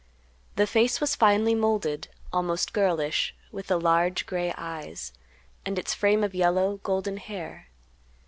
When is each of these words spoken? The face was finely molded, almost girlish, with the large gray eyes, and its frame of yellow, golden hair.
The 0.55 0.65
face 0.65 0.99
was 0.99 1.13
finely 1.13 1.53
molded, 1.53 2.07
almost 2.33 2.73
girlish, 2.73 3.35
with 3.51 3.67
the 3.67 3.79
large 3.79 4.25
gray 4.25 4.51
eyes, 4.57 5.13
and 5.63 5.77
its 5.77 5.93
frame 5.93 6.23
of 6.23 6.33
yellow, 6.33 6.77
golden 6.77 7.17
hair. 7.17 7.67